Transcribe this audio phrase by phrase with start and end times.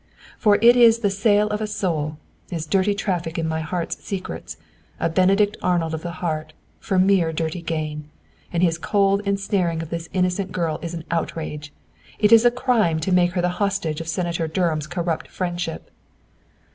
[0.39, 2.17] "For it is the sale of a soul,
[2.49, 4.57] his dirty traffic in my heart's secrets,
[4.99, 8.09] a Benedict Arnold of the heart, for mere dirty gain.
[8.51, 11.71] And his cold ensnaring of this innocent girl is an outrage;
[12.17, 15.91] it is a crime to make her the hostage of Senator Durham's corrupt friendship."